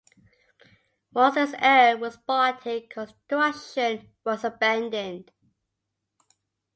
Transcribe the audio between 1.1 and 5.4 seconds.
Once this error was spotted, construction was abandoned.